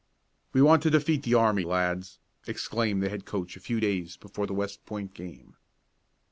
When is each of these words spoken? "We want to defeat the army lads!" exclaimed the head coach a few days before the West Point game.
"We 0.51 0.63
want 0.63 0.81
to 0.81 0.89
defeat 0.89 1.21
the 1.21 1.35
army 1.35 1.63
lads!" 1.63 2.17
exclaimed 2.47 3.03
the 3.03 3.09
head 3.09 3.23
coach 3.23 3.55
a 3.55 3.59
few 3.59 3.79
days 3.79 4.17
before 4.17 4.47
the 4.47 4.55
West 4.55 4.83
Point 4.83 5.13
game. 5.13 5.55